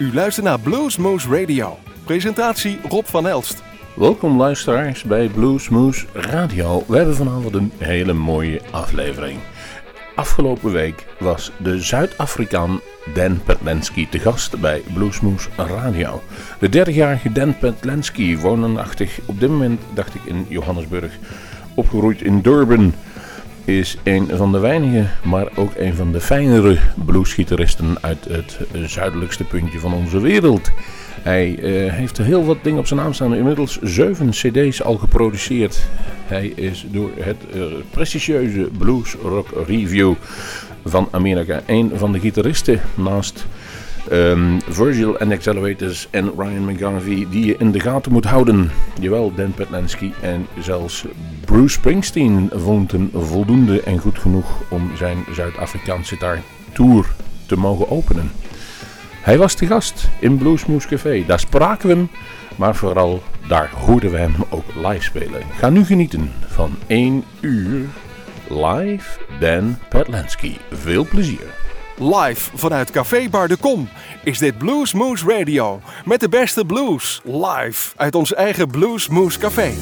[0.00, 1.78] U luistert naar Bluesmoose Radio.
[2.04, 3.62] Presentatie Rob van Elst.
[3.96, 6.84] Welkom luisteraars bij Bluesmoose Radio.
[6.86, 9.38] We hebben vanavond een hele mooie aflevering.
[10.14, 12.80] Afgelopen week was de Zuid-Afrikaan
[13.14, 16.22] Dan Petlensky te gast bij Bluesmoose Radio.
[16.58, 21.18] De 30-jarige Dan Petlensky, woonachtig op dit moment, dacht ik, in Johannesburg,
[21.74, 22.94] opgegroeid in Durban
[23.64, 29.44] is een van de weinige, maar ook een van de fijnere bluesgitaristen uit het zuidelijkste
[29.44, 30.70] puntje van onze wereld.
[31.22, 33.34] Hij uh, heeft heel wat dingen op zijn naam staan.
[33.34, 35.82] Inmiddels zeven cd's al geproduceerd.
[36.26, 40.14] Hij is door het uh, prestigieuze Blues Rock Review
[40.84, 43.46] van Amerika een van de gitaristen naast
[44.12, 48.70] Um, Virgil and Accelerators en Ryan McGarvey die je in de gaten moet houden.
[49.00, 51.04] Jawel, Dan Petlansky en zelfs
[51.44, 56.16] Bruce Springsteen vonden voldoende en goed genoeg om zijn Zuid-Afrikaanse
[56.72, 57.06] tour
[57.46, 58.30] te mogen openen.
[59.20, 61.24] Hij was te gast in Bluesmoose Café.
[61.26, 62.08] Daar spraken we hem,
[62.56, 65.42] maar vooral daar hoorden we hem ook live spelen.
[65.58, 67.84] Ga nu genieten van 1 uur
[68.48, 70.56] live Dan Petlansky.
[70.70, 71.69] Veel plezier.
[72.00, 73.88] Live vanuit Café Bar de Kom
[74.22, 75.80] is dit Blues Moose Radio.
[76.04, 77.20] Met de beste blues.
[77.24, 79.72] Live uit ons eigen Blues Moose Café.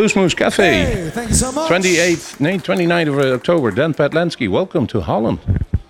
[0.00, 0.62] Blues Moose Cafe.
[0.62, 1.70] Hey, thank you so much.
[1.70, 3.70] 28th, no, 29th of October.
[3.70, 5.40] Dan Patlansky, welcome to Holland.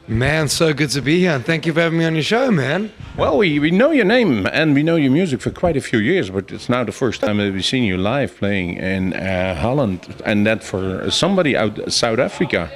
[0.08, 2.50] Man, so good to be here, and thank you for having me on your show,
[2.50, 2.92] man.
[3.16, 6.00] Well, we, we know your name and we know your music for quite a few
[6.00, 9.54] years, but it's now the first time that we've seen you live playing in uh,
[9.54, 12.68] Holland, and that for somebody out of South Africa.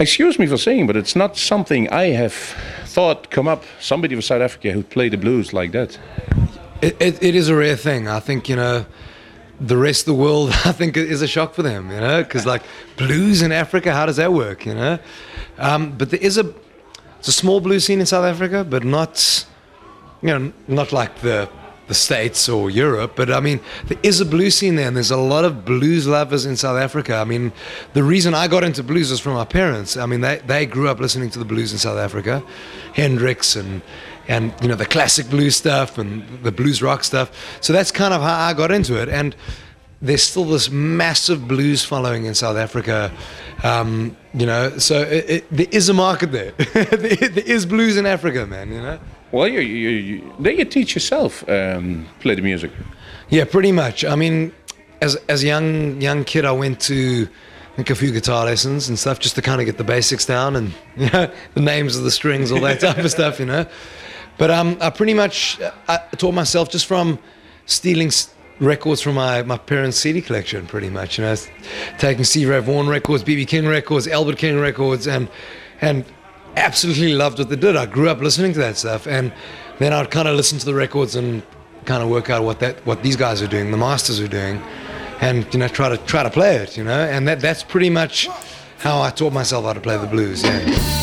[0.00, 2.34] Excuse me for saying, but it's not something I have
[2.86, 3.62] thought come up.
[3.78, 5.96] Somebody from South Africa who played the blues like that.
[6.82, 8.08] It, it, it is a rare thing.
[8.08, 8.84] I think, you know,
[9.60, 12.46] the rest of the world, I think, is a shock for them, you know, because
[12.46, 12.62] like
[12.96, 14.98] blues in Africa, how does that work, you know?
[15.58, 16.52] Um, but there is a,
[17.18, 19.46] it's a small blues scene in South Africa, but not,
[20.22, 21.48] you know, not like the
[21.88, 25.10] the States or Europe, but I mean, there is a blues scene there, and there's
[25.10, 27.16] a lot of blues lovers in South Africa.
[27.16, 27.52] I mean,
[27.92, 29.96] the reason I got into blues was from my parents.
[29.96, 32.42] I mean, they, they grew up listening to the blues in South Africa,
[32.94, 33.82] Hendrix and
[34.32, 37.28] and you know the classic blues stuff and the blues rock stuff.
[37.60, 39.36] So that's kind of how I got into it, and
[40.00, 43.12] there's still this massive blues following in South Africa.
[43.62, 46.52] Um, you know, so it, it, there is a market there.
[46.52, 48.72] there is blues in Africa, man.
[48.72, 48.98] You know.
[49.32, 52.70] Well, you, you, you, then you teach yourself um, play the music.
[53.28, 54.04] Yeah, pretty much.
[54.04, 54.52] I mean,
[55.02, 57.28] as as a young young kid, I went to
[57.76, 60.56] think a few guitar lessons and stuff just to kind of get the basics down
[60.56, 63.66] and you know the names of the strings, all that type of stuff, you know.
[64.38, 67.18] But um, I pretty much I taught myself just from
[67.66, 68.10] stealing
[68.60, 71.18] records from my, my parents' CD collection, pretty much.
[71.18, 71.36] You know,
[71.98, 75.28] taking Stevie Ray Vaughan records, BB King records, Albert King records, and
[75.80, 76.04] and
[76.56, 77.76] absolutely loved what they did.
[77.76, 79.32] I grew up listening to that stuff, and
[79.78, 81.42] then I'd kind of listen to the records and
[81.84, 84.62] kind of work out what that what these guys are doing, the masters are doing,
[85.20, 87.90] and you know try to try to play it, you know, and that that's pretty
[87.90, 88.28] much
[88.78, 90.42] how I taught myself how to play the blues.
[90.42, 91.01] Yeah.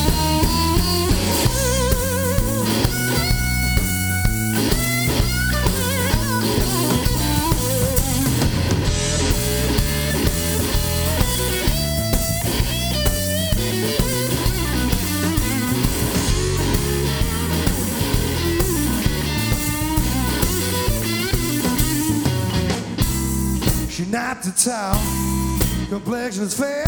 [26.30, 26.86] Complexion's fair.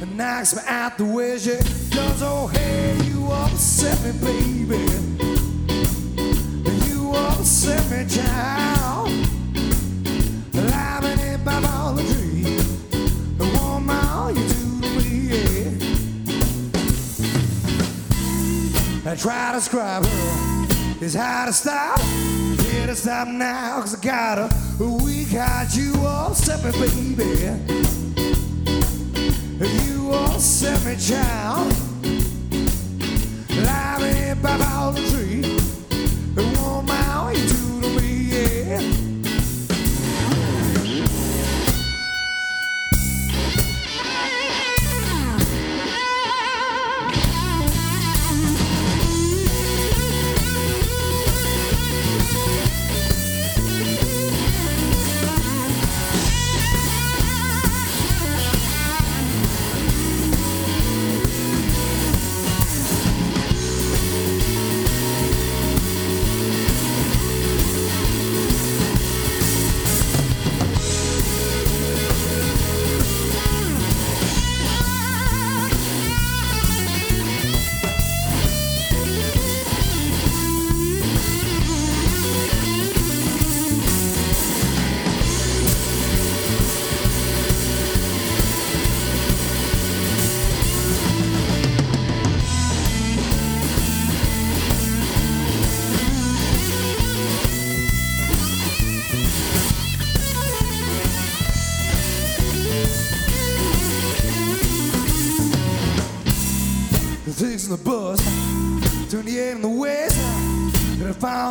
[0.00, 1.58] And knocks me out the way she
[1.90, 2.22] does.
[2.22, 4.78] Oh, hey, you upset me, baby.
[6.88, 9.10] You upset me, child.
[10.54, 12.02] Living in all the
[13.60, 15.08] woman you do to me,
[19.04, 19.12] yeah.
[19.12, 21.04] I try to describe her.
[21.04, 22.00] It's hard to stop.
[22.00, 24.48] Here to stop now, cause I got her.
[24.82, 26.70] We got you all set me,
[27.14, 27.97] baby.
[29.60, 31.74] You all set me, child.
[33.50, 35.38] Live by all the tree.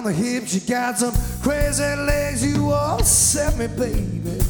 [0.07, 0.53] The hips.
[0.53, 2.45] You got some crazy legs.
[2.45, 4.41] You all set me, baby.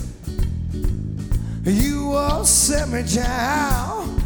[1.64, 4.22] You all set me, child.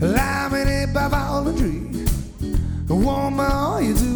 [0.00, 1.78] It by the tree.
[2.88, 4.11] Woman, you do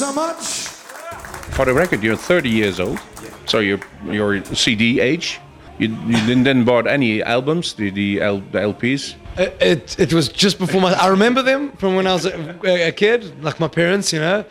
[0.00, 0.42] so much.
[1.56, 2.98] For the record, you're 30 years old,
[3.46, 5.40] so you're you're CD age.
[5.78, 9.14] You, you didn't then bought any albums, the the, L, the LPs.
[9.36, 10.92] It, it, it was just before my.
[10.94, 14.44] I remember them from when I was a, a kid, like my parents, you know.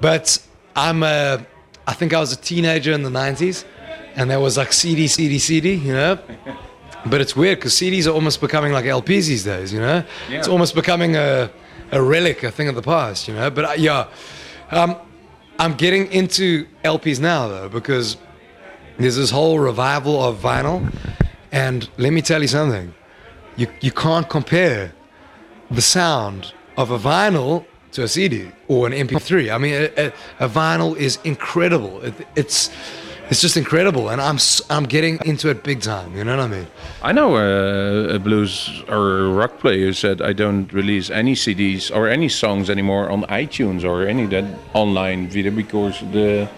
[0.00, 0.38] But
[0.74, 1.46] I'm a.
[1.86, 3.64] I think I was a teenager in the '90s,
[4.16, 6.18] and there was like CD, CD, CD, you know.
[7.06, 10.02] But it's weird because CDs are almost becoming like LPs these days, you know.
[10.28, 11.50] It's almost becoming a
[11.92, 13.50] a relic, a thing of the past, you know.
[13.50, 14.08] But uh, yeah,
[14.70, 14.96] um,
[15.58, 18.16] I'm getting into LPs now though because
[18.98, 20.92] there's this whole revival of vinyl,
[21.52, 22.94] and let me tell you something
[23.58, 24.94] you, you can't compare
[25.70, 29.52] the sound of a vinyl to a CD or an MP3.
[29.52, 32.00] I mean, a, a, a vinyl is incredible.
[32.02, 32.70] It, it's
[33.30, 34.38] it's just incredible, and I'm
[34.70, 36.16] I'm getting into it big time.
[36.16, 36.66] You know what I mean?
[37.02, 41.34] I know uh, a blues or a rock player who said, "I don't release any
[41.34, 44.44] CDs or any songs anymore on iTunes or any that
[44.74, 46.48] online video because the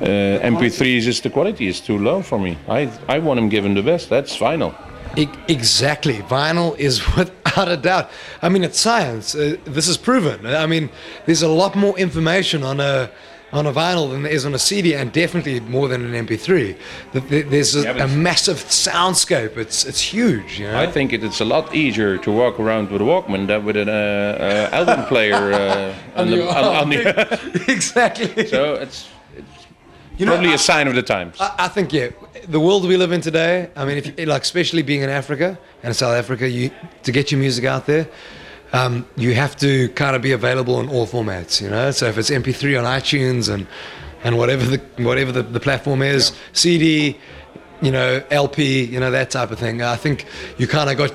[0.00, 2.56] uh, MP3s is the quality is too low for me.
[2.68, 4.08] I I want them given the best.
[4.08, 4.74] That's final."
[5.16, 6.18] E- exactly.
[6.18, 8.10] Vinyl is without a doubt.
[8.40, 9.34] I mean, it's science.
[9.34, 10.46] Uh, this is proven.
[10.46, 10.90] I mean,
[11.26, 13.10] there's a lot more information on a
[13.52, 16.76] on a vinyl than there is on a CD, and definitely more than an MP3.
[17.12, 19.56] Th- th- There's a, Yeah, a massive soundscape.
[19.56, 20.60] It's it's huge.
[20.60, 20.78] You know?
[20.78, 23.76] I think it, it's a lot easier to walk around with a Walkman than with
[23.76, 28.46] an uh, uh, album player uh, on the, on, on the exactly.
[28.46, 29.66] So it's, it's
[30.18, 31.36] You know, probably I- a sign of the times.
[31.40, 32.08] I, I think yeah,
[32.48, 33.70] the world we live in today.
[33.76, 36.70] I mean, if you, like especially being in Africa and South Africa, you
[37.02, 38.06] to get your music out there,
[38.72, 41.60] um, you have to kind of be available in all formats.
[41.60, 43.66] You know, so if it's MP3 on iTunes and
[44.24, 47.16] and whatever the whatever the, the platform is, CD,
[47.80, 49.82] you know, LP, you know that type of thing.
[49.82, 50.26] I think
[50.58, 51.12] you kind of got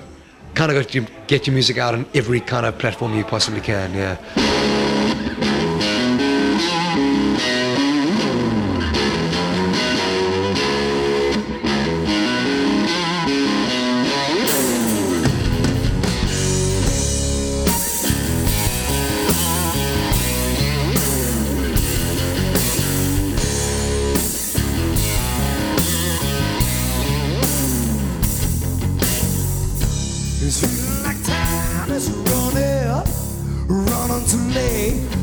[0.56, 3.62] kind of got to get your music out on every kind of platform you possibly
[3.62, 3.94] can.
[3.94, 4.93] Yeah.
[32.26, 33.04] Running,
[33.68, 35.23] running too late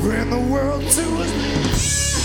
[0.00, 2.23] Bring the world to knees.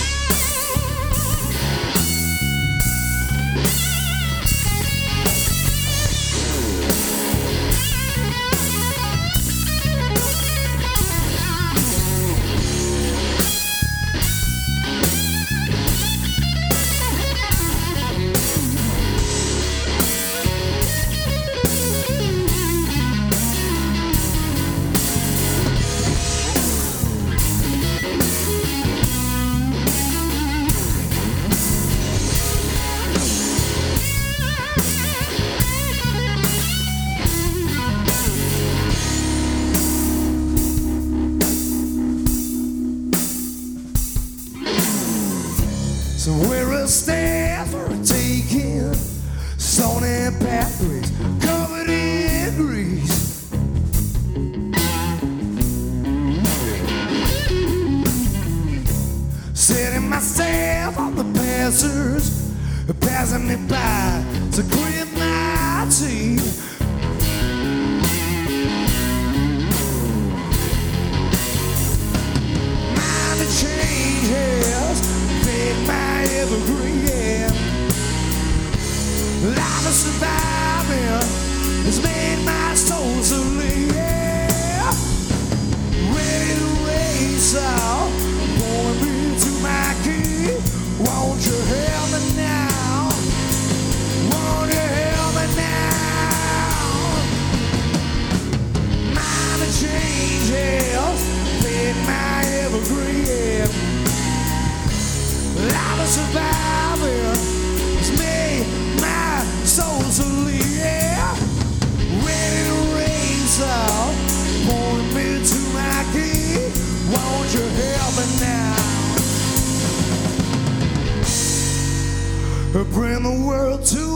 [122.86, 124.09] Bring the world to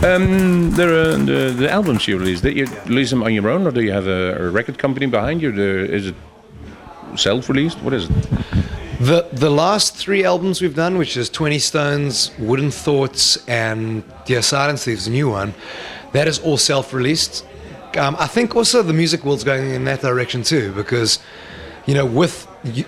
[0.00, 2.40] Um, the, the albums you release.
[2.40, 5.06] Did you release them on your own, or do you have a, a record company
[5.06, 5.50] behind you?
[5.50, 6.14] Do, is it
[7.16, 7.78] self-released?
[7.82, 8.10] What is it?
[9.00, 14.40] The the last three albums we've done, which is Twenty Stones, Wooden Thoughts, and Dear
[14.40, 15.52] Silence Thieves, a new one,
[16.12, 17.44] that is all self-released.
[17.96, 21.18] Um, I think also the music world's going in that direction too, because
[21.86, 22.84] you know with you,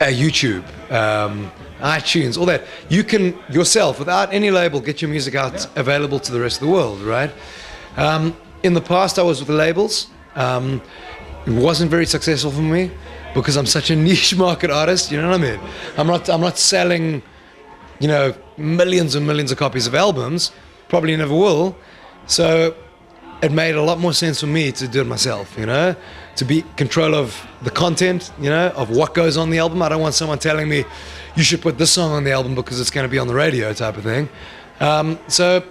[0.00, 5.34] uh, YouTube, um, iTunes, all that, you can yourself, without any label, get your music
[5.34, 7.30] out available to the rest of the world, right?
[7.96, 10.08] Um, in the past, I was with the labels.
[10.34, 10.82] Um,
[11.46, 12.90] it wasn't very successful for me
[13.34, 15.10] because I'm such a niche market artist.
[15.10, 15.60] You know what I mean?
[15.96, 16.28] I'm not.
[16.28, 17.22] I'm not selling,
[17.98, 20.52] you know, millions and millions of copies of albums.
[20.88, 21.76] Probably never will.
[22.26, 22.74] So
[23.42, 25.56] it made a lot more sense for me to do it myself.
[25.58, 25.96] You know,
[26.36, 28.32] to be control of the content.
[28.40, 29.82] You know, of what goes on the album.
[29.82, 30.84] I don't want someone telling me
[31.36, 33.34] you should put this song on the album because it's going to be on the
[33.34, 34.28] radio, type of thing.
[34.80, 35.62] Um, so.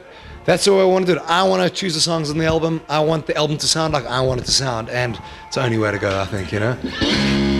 [0.45, 1.25] That's the way I want to do it.
[1.27, 2.79] I want to choose the songs on the album.
[2.87, 5.65] I want the album to sound like I want it to sound, and it's the
[5.65, 7.56] only way to go, I think, you know?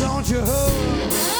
[0.00, 1.36] don't you hold?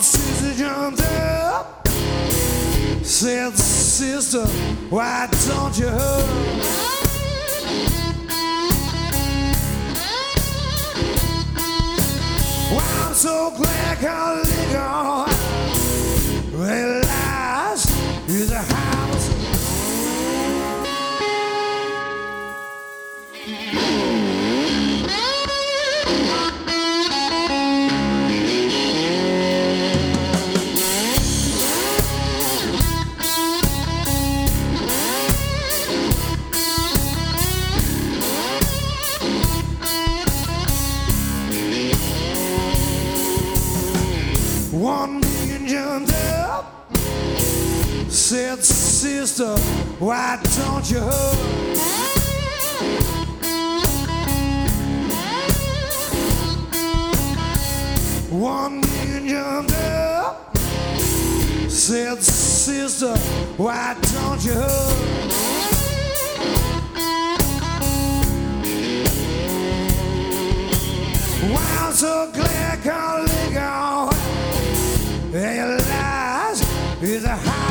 [0.00, 1.88] Sister jumped up,
[3.02, 4.46] said, "Sister,
[4.90, 5.88] why don't you
[13.06, 14.00] I'm so glad I
[18.28, 19.15] is a high.
[49.06, 49.56] Sister,
[50.00, 51.36] why don't you hug?
[58.32, 60.56] One man jumped up.
[61.68, 63.16] Said, sister,
[63.56, 64.96] why don't you hug?
[71.52, 73.26] Wow, so glad can't.
[75.34, 76.62] And your lies
[77.02, 77.65] is a hollow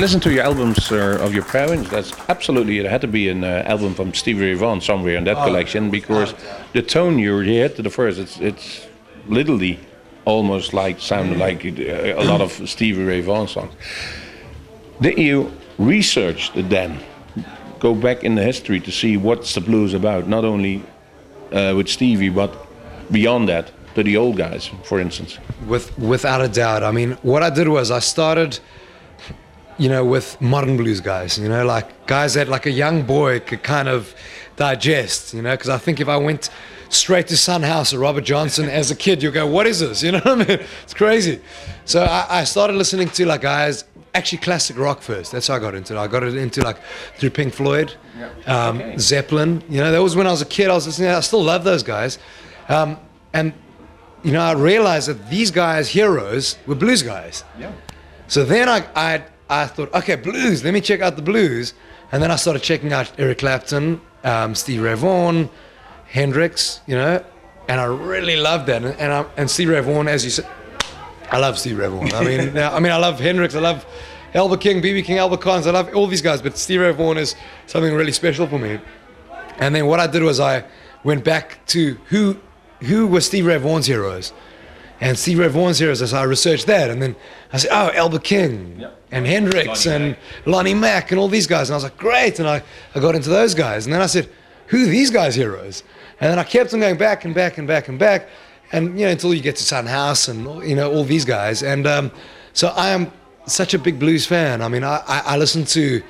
[0.00, 1.90] listen to your albums uh, of your parents.
[1.90, 2.78] That's absolutely.
[2.78, 5.90] It had to be an uh, album from Stevie Ray Vaughan somewhere in that collection
[5.90, 6.34] because
[6.72, 8.18] the tone you hit to the first.
[8.18, 8.88] It's it's
[9.26, 9.78] literally
[10.24, 13.74] almost like sounded like uh, a lot of Stevie Ray Vaughan songs.
[15.02, 16.98] Did you research the then?
[17.78, 20.82] Go back in the history to see what's the blues about, not only
[21.52, 22.50] uh, with Stevie, but
[23.10, 25.38] beyond that to the old guys, for instance.
[25.66, 26.82] With without a doubt.
[26.82, 28.60] I mean, what I did was I started,
[29.80, 31.38] you know, with modern blues guys.
[31.38, 34.14] You know, like guys that like a young boy could kind of
[34.56, 35.32] digest.
[35.32, 36.50] You know, because I think if I went
[36.90, 40.02] straight to Sun House or Robert Johnson as a kid, you go, "What is this?"
[40.10, 40.60] You know what I mean?
[40.84, 41.40] It's crazy.
[41.86, 43.84] So I, I started listening to like guys.
[44.12, 45.30] Actually, classic rock first.
[45.30, 45.98] That's how I got into it.
[45.98, 46.78] I got it into like
[47.16, 47.94] through Pink Floyd,
[48.46, 49.62] um, Zeppelin.
[49.68, 50.68] You know, that was when I was a kid.
[50.68, 51.10] I was listening.
[51.10, 52.18] I still love those guys,
[52.68, 52.98] um,
[53.32, 53.54] and
[54.24, 57.44] you know, I realized that these guys' heroes were blues guys.
[57.56, 57.72] Yeah.
[58.26, 61.74] So then I, I, I thought, okay, blues, let me check out the blues.
[62.12, 65.50] And then I started checking out Eric Clapton, um, Steve Ray Vaughan,
[66.06, 67.24] Hendrix, you know,
[67.68, 68.82] and I really loved that.
[68.84, 70.46] And, and, I, and Steve Ray Vaughan, as you said,
[71.32, 72.12] I love Steve Ray Vaughan.
[72.14, 73.84] I mean, I mean, I love Hendrix, I love
[74.34, 77.18] Albert King, BB King, Albert Collins, I love all these guys, but Steve Ray Vaughan
[77.18, 77.34] is
[77.66, 78.78] something really special for me.
[79.58, 80.64] And then what I did was I
[81.02, 82.38] went back to who
[82.80, 84.32] who were Steve Ray Vaughan's heroes.
[85.00, 86.90] And see Ray Vaughan's heroes, so I researched that.
[86.90, 87.16] And then
[87.52, 91.70] I said, oh, Albert King and Hendrix Lonnie and Lonnie Mack and all these guys.
[91.70, 92.38] And I was like, great.
[92.38, 92.62] And I,
[92.94, 93.86] I got into those guys.
[93.86, 94.28] And then I said,
[94.66, 95.82] who are these guys' heroes?
[96.20, 98.28] And then I kept on going back and back and back and back,
[98.72, 101.62] and you know until you get to Sun House and you know all these guys.
[101.62, 102.12] And um,
[102.52, 103.10] so I am
[103.46, 104.60] such a big blues fan.
[104.62, 106.02] I mean, I, I, I listen to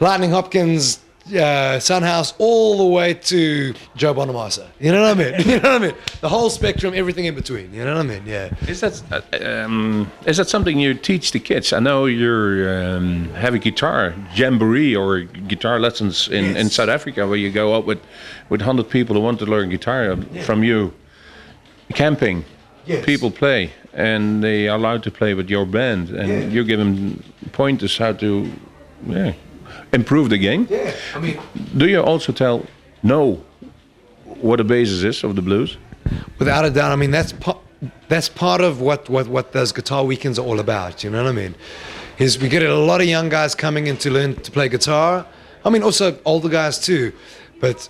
[0.00, 1.00] Lightning Hopkins,
[1.34, 4.66] uh, Sun House, all the way to Joe Bonamassa.
[4.78, 5.34] You know what I mean?
[5.48, 5.94] You know what I mean?
[6.20, 7.72] The whole spectrum, everything in between.
[7.74, 8.22] You know what I mean?
[8.26, 8.54] Yeah.
[8.68, 11.72] Is that uh, um, is that something you teach the kids?
[11.72, 12.56] I know you're
[12.96, 17.86] um, having guitar jamboree or guitar lessons in, in South Africa, where you go out
[17.86, 17.98] with
[18.48, 20.92] with hundred people who want to learn guitar um, from you.
[21.94, 22.44] Camping,
[22.86, 23.04] Yes.
[23.04, 26.48] people play, and they are allowed to play with your band, and Yeah.
[26.48, 28.50] you give them pointers how to
[29.08, 29.32] yeah,
[29.96, 30.66] improve the game.
[30.70, 30.94] Yeah.
[31.14, 31.36] I mean,
[31.76, 32.64] Do you also tell
[33.02, 33.40] no
[34.40, 35.76] what the basis is of the blues?
[36.38, 37.58] Without a doubt, I mean that's part
[38.08, 41.02] that's part of what, what what those guitar weekends are all about.
[41.02, 41.54] You know what I mean?
[42.18, 45.26] Is we get a lot of young guys coming in to learn to play guitar.
[45.64, 47.12] I mean, also older guys too,
[47.60, 47.88] but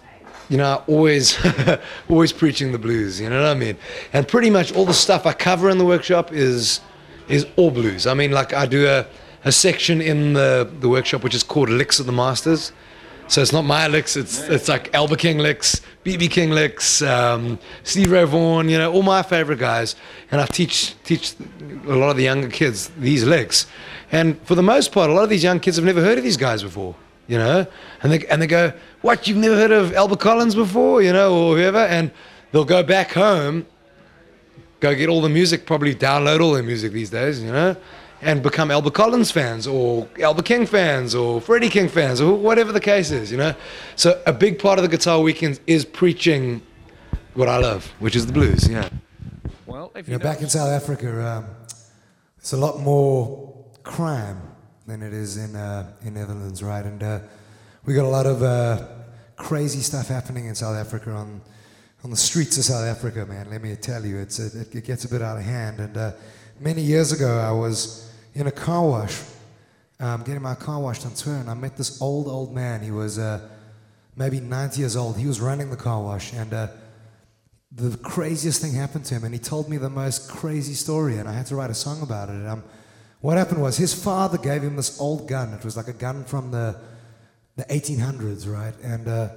[0.48, 1.38] you know, always
[2.08, 3.20] always preaching the blues.
[3.20, 3.76] You know what I mean?
[4.12, 6.80] And pretty much all the stuff I cover in the workshop is
[7.28, 8.06] is all blues.
[8.06, 9.06] I mean, like I do a
[9.46, 12.72] a section in the the workshop which is called Licks of the Masters.
[13.28, 14.16] So it's not my licks.
[14.16, 18.68] It's it's like Albert King licks, BB King licks, um, Steve Ray Vaughan.
[18.68, 19.96] You know, all my favorite guys,
[20.30, 21.34] and I teach teach
[21.86, 23.66] a lot of the younger kids these licks.
[24.12, 26.24] And for the most part, a lot of these young kids have never heard of
[26.24, 26.94] these guys before.
[27.28, 27.66] You know,
[28.02, 29.26] and they and they go, "What?
[29.26, 31.02] You've never heard of Albert Collins before?
[31.02, 32.10] You know, or whoever?" And
[32.52, 33.66] they'll go back home,
[34.78, 37.42] go get all the music, probably download all their music these days.
[37.42, 37.76] You know.
[38.22, 42.72] And become Albert Collins fans, or Albert King fans, or Freddie King fans, or whatever
[42.72, 43.54] the case is, you know.
[43.94, 46.62] So a big part of the guitar weekends is preaching
[47.34, 48.66] what I love, which is the blues.
[48.68, 48.88] Yeah.
[49.66, 51.46] Well, if You know, back in South Africa, um,
[52.38, 54.40] it's a lot more crime
[54.86, 56.84] than it is in uh, in Netherlands, right?
[56.84, 57.20] And uh,
[57.84, 58.86] we got a lot of uh,
[59.36, 61.42] crazy stuff happening in South Africa on
[62.02, 63.50] on the streets of South Africa, man.
[63.50, 65.80] Let me tell you, it's it, it gets a bit out of hand.
[65.80, 66.12] And uh,
[66.60, 69.22] many years ago, I was in a car wash,
[70.00, 72.82] um, getting my car washed on tour, and I met this old old man.
[72.82, 73.40] He was uh,
[74.16, 75.16] maybe 90 years old.
[75.16, 76.68] He was running the car wash, and uh,
[77.72, 81.28] the craziest thing happened to him, and he told me the most crazy story, and
[81.28, 82.46] I had to write a song about it.
[82.46, 82.62] Um,
[83.20, 85.52] what happened was his father gave him this old gun.
[85.52, 86.76] It was like a gun from the
[87.56, 88.74] the 1800s, right?
[88.82, 89.28] And uh,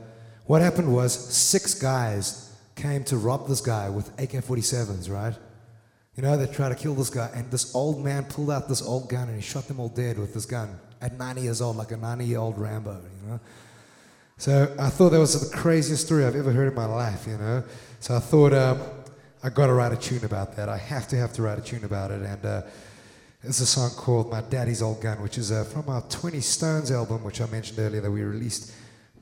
[0.45, 5.33] what happened was six guys came to rob this guy with AK-47s, right?
[6.19, 8.81] You know, they tried to kill this guy, and this old man pulled out this
[8.81, 11.77] old gun and he shot them all dead with this gun at 90 years old,
[11.77, 13.39] like a 90-year-old Rambo, you know.
[14.35, 17.37] So I thought that was the craziest story I've ever heard in my life, you
[17.37, 17.63] know.
[18.01, 18.81] So I thought um,
[19.41, 20.67] I got to write a tune about that.
[20.67, 22.63] I have to have to write a tune about it, and uh,
[23.41, 26.91] it's a song called "My Daddy's Old Gun," which is uh, from our 20 Stones
[26.91, 28.73] album, which I mentioned earlier that we released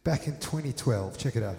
[0.03, 1.15] back in 2012.
[1.15, 1.57] Check it out.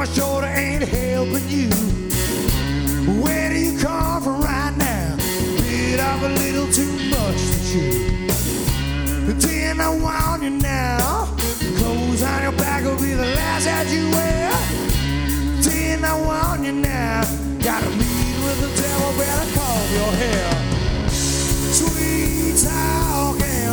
[0.00, 1.68] My shoulder ain't helping you.
[3.20, 5.16] Where do you come from right now?
[5.68, 8.26] Bit of a little too much to chew.
[9.34, 11.26] Then I want you now.
[11.76, 14.50] Clothes on your back will be the last that you wear.
[15.60, 17.20] Then I want you now.
[17.62, 20.50] Gotta meet with the devil, better comb your hair.
[21.10, 23.68] Sweet talking.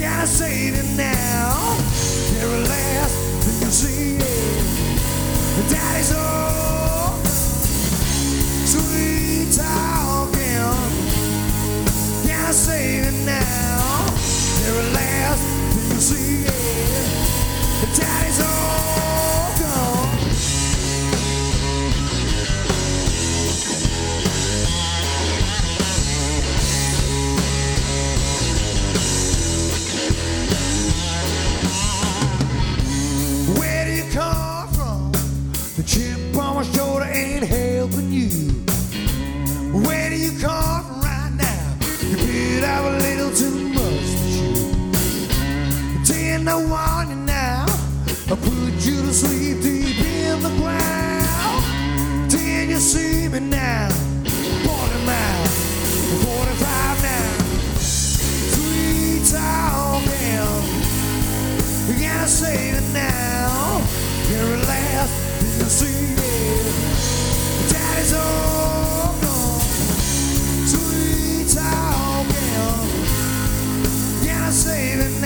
[0.00, 1.74] Gotta save it now.
[2.30, 4.31] Very last thing you see.
[8.72, 10.38] Sweet talking.
[12.26, 14.06] Gotta save it now.
[14.64, 16.44] Very last thing you see.
[17.94, 18.21] Daddy's
[48.36, 52.30] put you to sleep deep in the ground.
[52.30, 55.54] Till you see me now, 40 miles,
[56.24, 57.38] 45 now.
[57.80, 60.52] Sweet talking,
[61.88, 63.80] you gotta save it now.
[64.28, 66.74] Very last thing you see it.
[67.72, 69.60] Daddy's all gone.
[70.66, 72.88] Sweet talking,
[74.20, 75.21] you gotta save it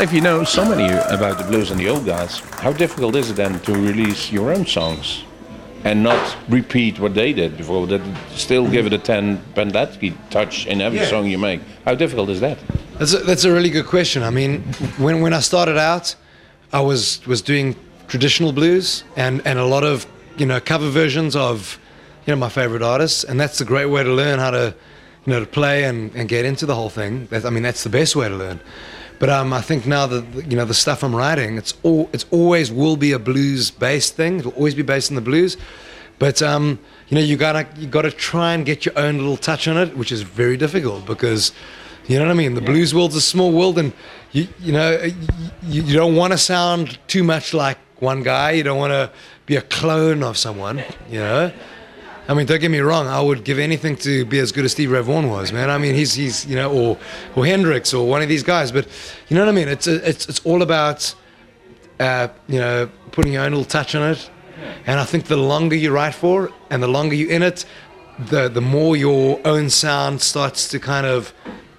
[0.00, 3.30] if you know so many about the blues and the old guys, how difficult is
[3.30, 5.24] it then to release your own songs
[5.84, 7.86] and not repeat what they did before?
[7.86, 8.00] That
[8.34, 11.06] still give it a Dan Patlansky touch in every Yeah.
[11.08, 11.60] song you make.
[11.84, 12.58] How difficult is that?
[12.98, 14.22] That's a, that's a really good question.
[14.22, 14.62] I mean,
[14.98, 16.14] when, when I started out,
[16.72, 17.74] I was was doing
[18.08, 21.78] traditional blues and, and a lot of you know cover versions of
[22.26, 24.74] you know my favorite artists, and that's a great way to learn how to
[25.26, 27.26] you know to play and, and get into the whole thing.
[27.30, 28.60] That, I mean, that's the best way to learn.
[29.20, 32.26] But um, I think now that you know the stuff I'm writing, it's all it's
[32.32, 34.40] always will be a blues based thing.
[34.40, 35.56] It'll always be based in the blues.
[36.18, 39.68] But um, you know, you gotta you gotta try and get your own little touch
[39.68, 41.52] on it, which is very difficult because
[42.10, 42.54] You know what I mean?
[42.54, 43.92] The blues world's a small world, and
[44.32, 45.00] you you know
[45.62, 48.52] you, you don't want to sound too much like one guy.
[48.52, 49.12] You don't want to
[49.46, 50.82] be a clone of someone.
[51.08, 51.52] You know.
[52.28, 53.06] I mean, don't get me wrong.
[53.06, 55.70] I would give anything to be as good as Steve Ray was, man.
[55.70, 56.98] I mean, he's he's you know, or
[57.34, 58.70] or Hendrix or one of these guys.
[58.72, 58.86] But
[59.28, 59.68] you know what I mean?
[59.68, 61.14] It's it's it's all about
[61.98, 64.30] uh, you know putting your own little touch on it.
[64.86, 67.64] And I think the longer you write for, and the longer you're in it,
[68.18, 71.32] the the more your own sound starts to kind of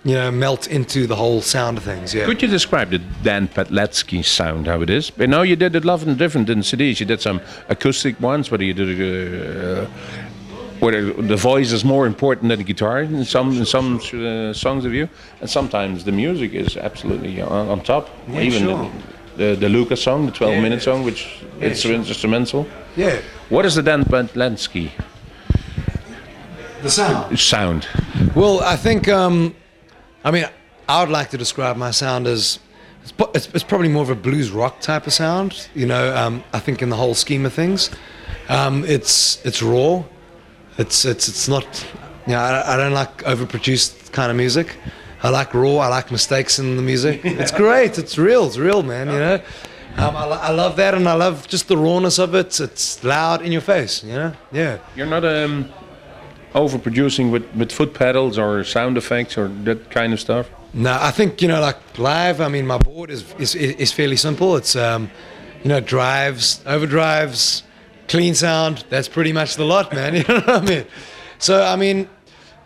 [0.03, 2.13] you know melt into the whole sound of things.
[2.13, 2.25] Yeah.
[2.25, 5.11] Could you describe the Dan Patlansky sound, how it is?
[5.19, 6.99] I know you did it lot different in CDs.
[6.99, 9.87] You did some acoustic ones, whether you did uh,
[10.81, 14.83] where the voice is more important than the guitar in some in some uh, songs
[14.85, 15.07] of you,
[15.39, 18.09] and sometimes the music is absolutely on, on top.
[18.27, 18.91] Yeah, Even sure.
[19.37, 20.61] the, the the Lucas song, the 12 Yeah.
[20.61, 21.21] minute song, which
[21.59, 21.93] it's sure.
[21.93, 22.65] instrumental.
[22.97, 23.21] Yeah.
[23.49, 24.89] What is the Dan Patlansky
[26.83, 27.39] The sound.
[27.39, 27.87] sound?
[28.35, 29.53] Well, I think, um,
[30.23, 30.45] I mean,
[30.89, 32.59] I would like to describe my sound as
[33.03, 35.67] it's, it's, it's probably more of a blues rock type of sound.
[35.75, 37.89] You know, um, I think in the whole scheme of things,
[38.49, 40.03] um, it's it's raw.
[40.77, 41.65] It's it's it's not.
[42.27, 44.77] You know, I, I don't like overproduced kind of music.
[45.23, 45.77] I like raw.
[45.77, 47.21] I like mistakes in the music.
[47.25, 47.97] It's great.
[47.97, 48.45] It's real.
[48.45, 49.07] It's real, man.
[49.07, 49.41] You know.
[49.97, 52.59] Um, I, I love that, and I love just the rawness of it.
[52.59, 54.33] It's loud in your face, you know.
[54.51, 54.77] Yeah.
[54.95, 55.69] You're not um,
[56.53, 60.49] overproducing with, with foot pedals or sound effects or that kind of stuff.
[60.73, 62.39] No, I think you know, like live.
[62.39, 64.55] I mean, my board is is, is fairly simple.
[64.55, 65.11] It's um,
[65.63, 67.63] you know, drives, overdrives,
[68.11, 68.83] clean sound.
[68.89, 70.13] That's pretty much the lot, man.
[70.15, 70.85] You know what I mean?
[71.39, 72.09] So I mean,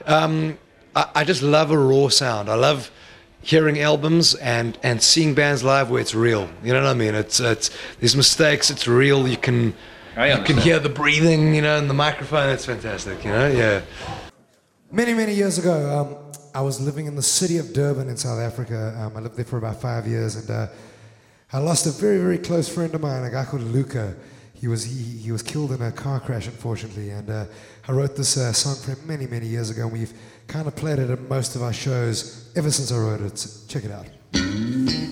[0.06, 0.58] um,
[0.96, 2.50] I, I just love a raw sound.
[2.50, 2.92] I love
[3.42, 6.50] hearing albums and and seeing bands live where it's real.
[6.64, 7.16] You know what I mean?
[7.16, 7.70] It's it's
[8.00, 8.72] there's mistakes.
[8.72, 9.28] It's real.
[9.28, 9.76] You can
[10.18, 11.54] you can hear the breathing.
[11.54, 12.50] You know, in the microphone.
[12.50, 13.24] It's fantastic.
[13.24, 13.82] You know, yeah.
[14.92, 18.40] Many, many years ago, um, I was living in the city of Durban in South
[18.40, 18.96] Africa.
[18.98, 20.68] Um, I lived there for about five years, and uh,
[21.52, 24.16] I lost a very, very close friend of mine, a guy called Luca.
[24.66, 27.46] He was he, he was killed in a car crash, unfortunately, and uh,
[27.88, 29.84] I wrote this uh, song for him many, many years ago.
[29.84, 30.12] And we've
[30.48, 33.38] kind of played it at most of our shows ever since I wrote it.
[33.38, 35.05] So check it out.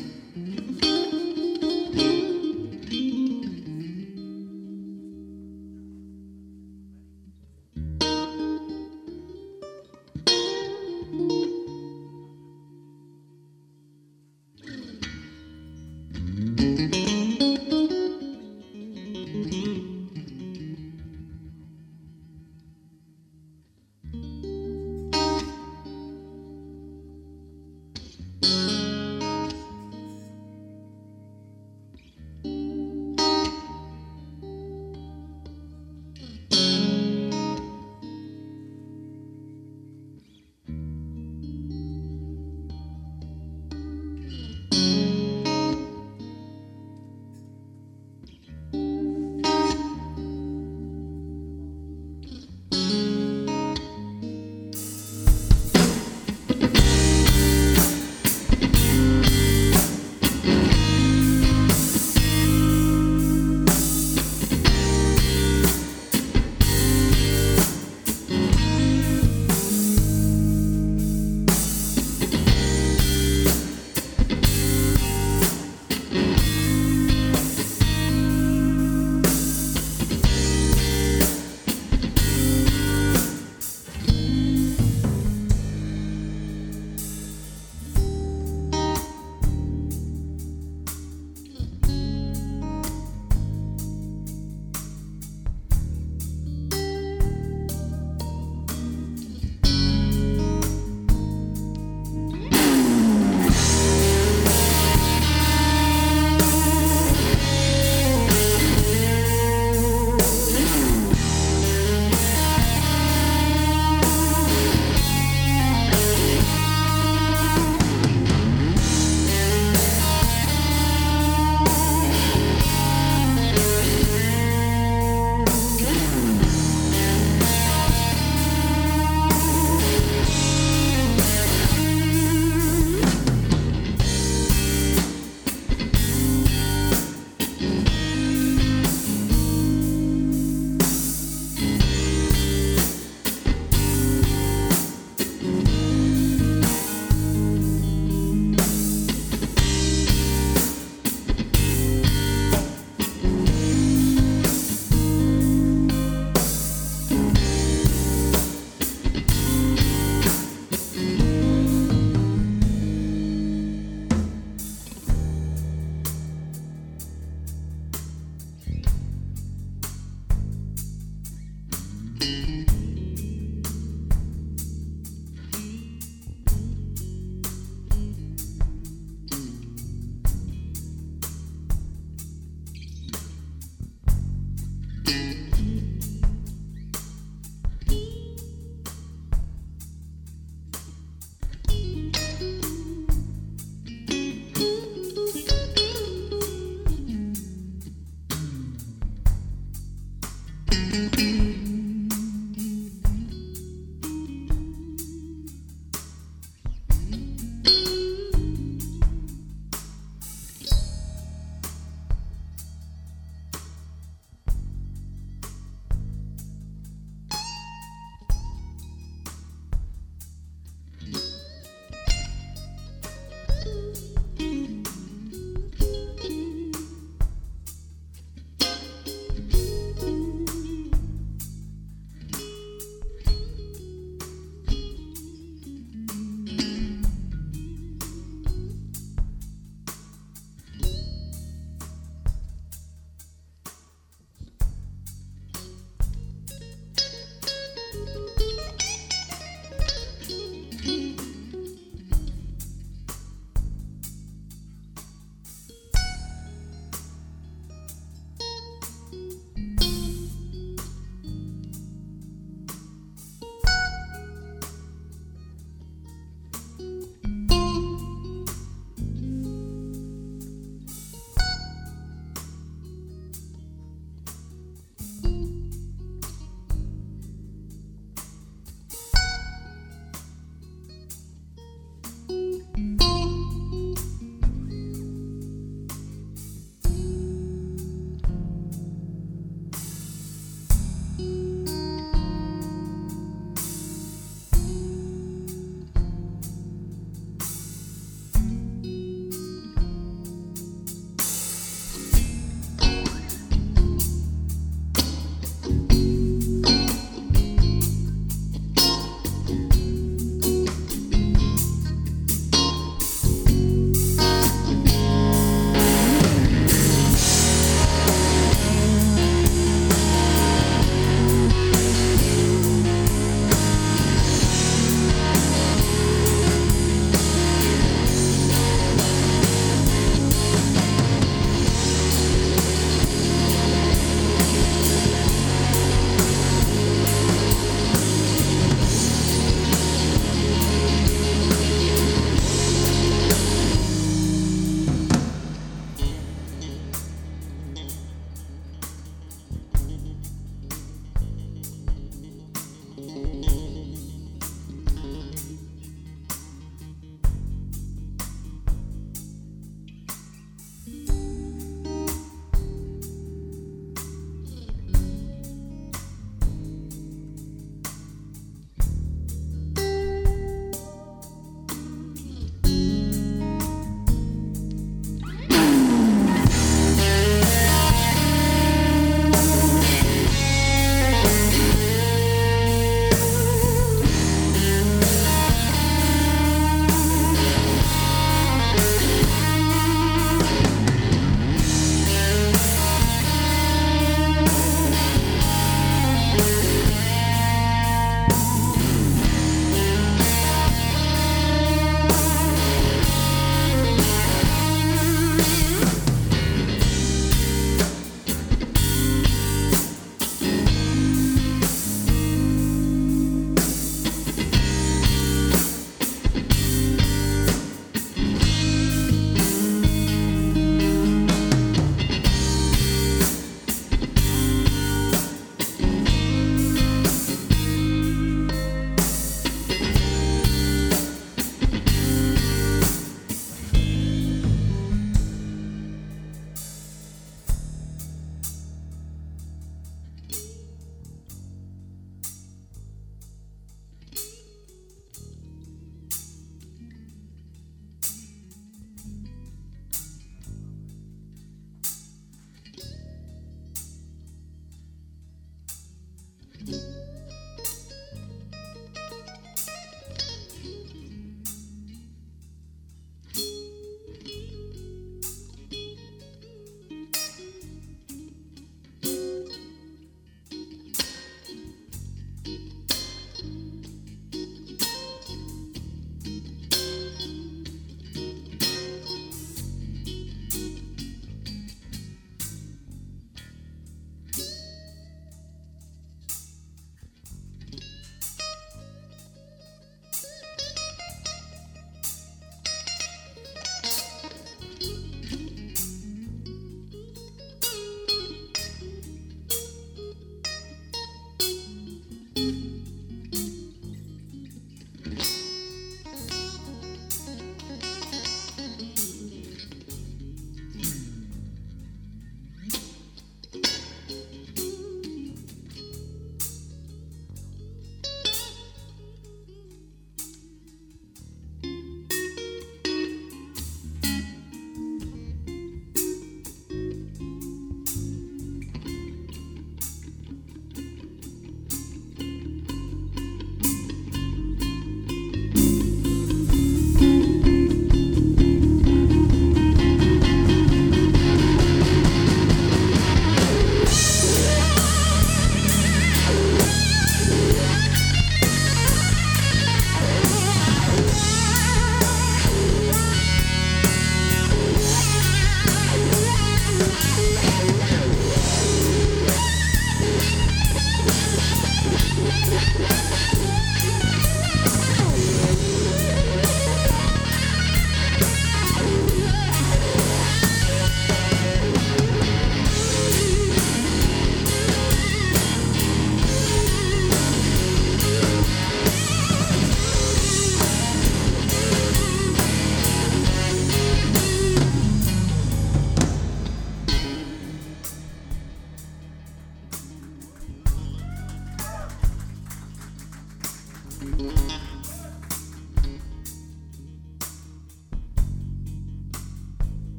[594.18, 594.63] Bye.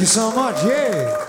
[0.00, 0.64] Thank you so much.
[0.64, 1.26] Yeah.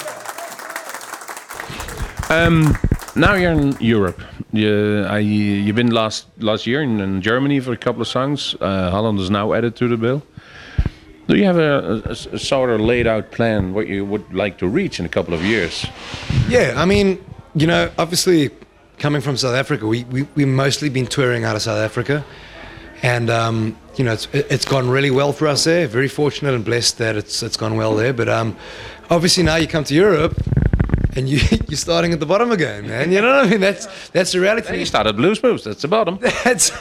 [2.30, 2.74] Um,
[3.18, 4.22] now you're in Europe.
[4.54, 8.56] You, I, you've been last last year in, in Germany for a couple of songs.
[8.62, 10.24] Uh, Holland is now added to the bill.
[11.28, 14.58] Do you have a, a- a sort of laid out plan what you would like
[14.60, 15.86] to reach in a couple of years?
[16.48, 17.22] Yeah, I mean,
[17.54, 18.52] you know, obviously
[19.00, 22.24] coming from South Africa, we, we, we've mostly been touring out of South Africa.
[23.04, 25.88] And, um, you know, it's, it- it's gone really well for us there.
[25.88, 28.14] Very fortunate and blessed that it's, it's gone well there.
[28.14, 28.56] But um,
[29.10, 30.38] obviously now you come to Europe
[31.16, 33.12] and you, you're starting at the bottom again, man.
[33.12, 33.60] You know what I mean?
[33.60, 34.78] That's, that's the reality.
[34.80, 36.20] You started Bluesmoose, that's the bottom.
[36.44, 36.72] That's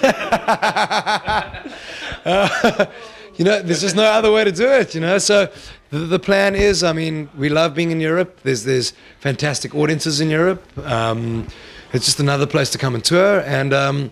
[2.25, 2.87] Uh,
[3.37, 4.95] you know, there's just no other way to do it.
[4.95, 5.49] You know, so
[5.91, 8.41] the, the plan is, I mean, we love being in Europe.
[8.43, 10.63] There's there's fantastic audiences in Europe.
[10.87, 11.47] Um,
[11.93, 14.11] it's just another place to come and tour, and um,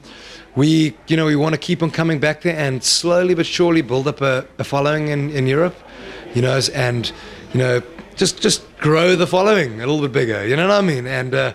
[0.59, 0.69] we,
[1.07, 4.09] you know, we want to keep on coming back there and slowly but surely build
[4.09, 5.77] up a, a following in, in Europe.
[6.35, 7.13] You know, and
[7.55, 7.81] you know,
[8.17, 10.47] just just grow the following a little bit bigger.
[10.47, 11.07] You know what I mean?
[11.07, 11.53] And uh,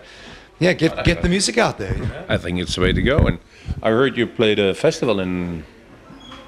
[0.59, 1.93] yeah, get get the music out there.
[1.97, 2.25] You know?
[2.29, 3.17] I think it's the way to go.
[3.27, 3.37] And
[3.83, 5.63] I heard you played a festival in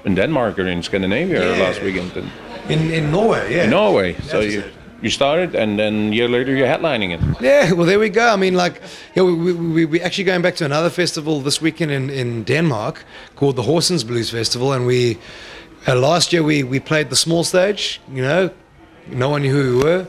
[0.04, 1.66] in Denmark or in Scandinavia Yeah.
[1.66, 2.30] last weekend in,
[2.68, 3.64] In in Norway, yeah.
[3.64, 4.14] in Norway.
[4.22, 4.72] So you it.
[5.06, 7.20] You started, and then a year later you're headlining it.
[7.40, 8.26] Yeah, well, there we go.
[8.28, 8.82] I mean, like,
[9.14, 12.44] yeah, we, we, we, we actually going back to another festival this weekend in, in
[12.44, 13.04] Denmark
[13.36, 15.18] called the Horsens Blues Festival, and we
[15.88, 18.00] uh, last year we, we played the small stage.
[18.12, 18.50] You know,
[19.08, 20.06] no one knew who we were,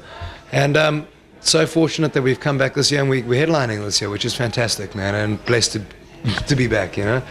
[0.52, 1.08] and um,
[1.42, 4.26] so fortunate that we've come back this year and we, we're headlining this year, which
[4.26, 5.82] is fantastic, man, and blessed to
[6.48, 6.98] to be back.
[6.98, 7.22] You know.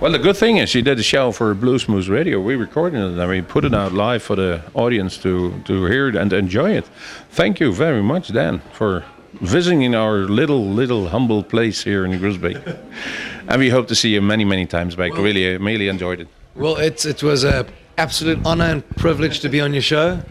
[0.00, 2.40] Well, the good thing is you did a show for Bluesmoose Radio.
[2.40, 6.06] We recorded it and we put it out live for the audience to, to hear
[6.06, 6.84] it and enjoy it.
[7.30, 9.04] Thank you very much, Dan, for
[9.40, 12.78] visiting our little, little humble place here in Groesbeek.
[13.48, 15.14] and we hope to see you many, many times back.
[15.14, 16.28] Really, I really enjoyed it.
[16.54, 20.22] Well, it's it was an absolute honor and privilege to be on your show,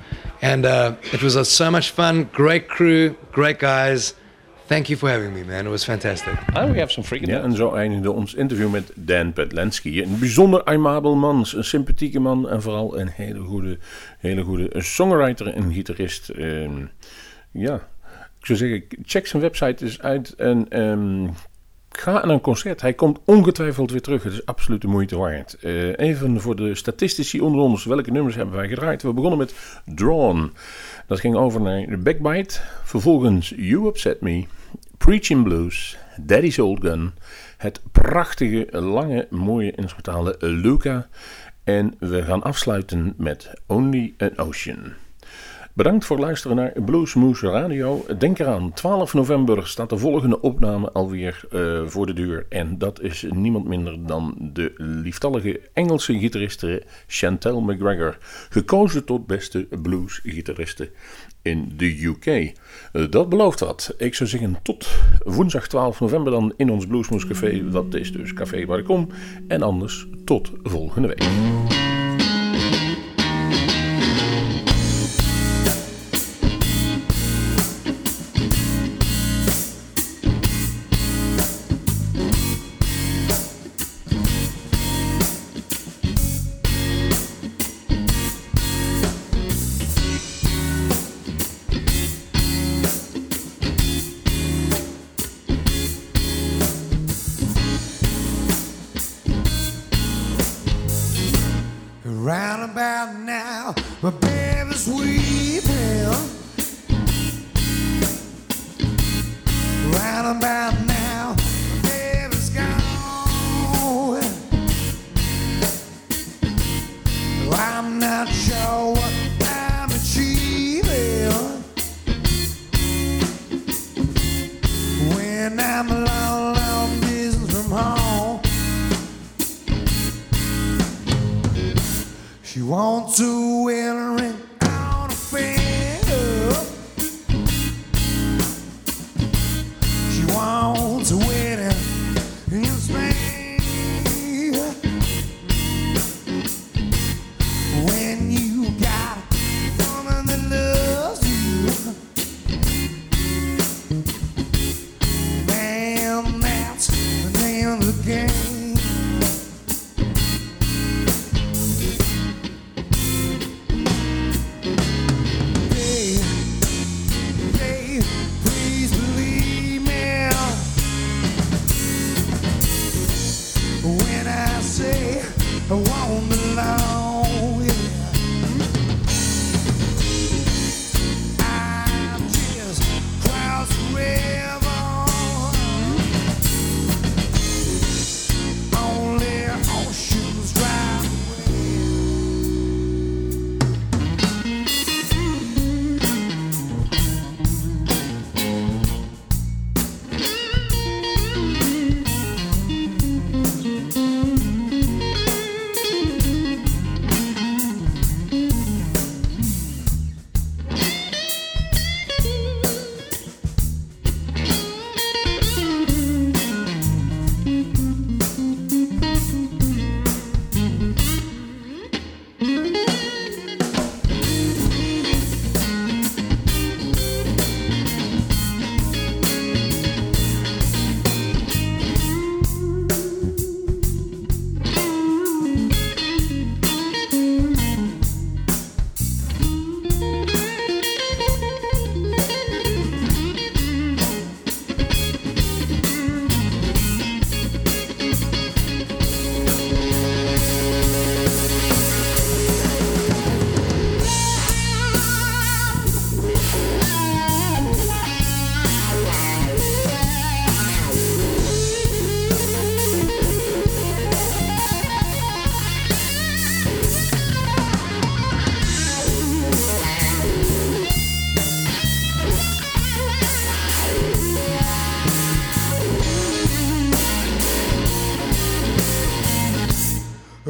[0.41, 2.29] and uh, it was uh, so much fun.
[2.31, 4.13] Great crew, great guys.
[4.67, 5.65] Thank you for having me, man.
[5.65, 6.33] It was fantastic.
[6.53, 10.01] And we have some freaking Ja, en zo eindigde ons interview met Dan Petlensky.
[10.01, 13.77] Een bijzonder aimabel man, een sympathieke man en vooral een hele goede,
[14.19, 16.29] hele goede songwriter en gitarist.
[16.29, 16.85] Ehm,
[17.51, 17.75] ja,
[18.39, 21.27] ik zou zeggen, check zijn website eens uit en ehm,
[21.89, 22.81] ga naar een concert.
[22.81, 24.23] Hij komt ongetwijfeld weer terug.
[24.23, 25.53] Het is absoluut de moeite waard.
[25.53, 27.85] Eh, even voor de statistici onder ons.
[27.85, 29.03] Welke nummers hebben wij gedraaid?
[29.03, 29.53] We begonnen met
[29.85, 30.51] Drawn.
[31.07, 32.59] Dat ging over naar Backbite.
[32.83, 34.45] Vervolgens You Upset Me.
[34.97, 35.97] Preaching Blues.
[36.21, 37.11] Daddy's Old Gun.
[37.57, 41.07] Het prachtige, lange, mooie instrumentale Luca.
[41.63, 44.93] En we gaan afsluiten met Only an Ocean.
[45.77, 48.05] Bedankt voor het luisteren naar Bluesmoose Radio.
[48.17, 52.45] Denk eraan, 12 november staat de volgende opname alweer eh, voor de deur.
[52.49, 58.17] En dat is niemand minder dan de lieftallige Engelse gitariste Chantel McGregor.
[58.49, 60.91] Gekozen tot beste bluesgitariste
[61.41, 62.25] in de UK.
[62.25, 62.51] Eh,
[63.09, 63.93] dat belooft wat.
[63.97, 64.87] Ik zou zeggen tot
[65.23, 67.69] woensdag 12 november dan in ons Bluesmoose Café.
[67.69, 68.83] Dat is dus Café waar.
[69.47, 71.76] En anders tot volgende week.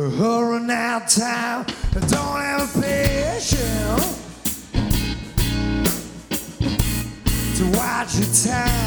[0.09, 1.65] running out of time.
[1.95, 4.27] I don't have patience
[7.57, 8.86] to watch your time.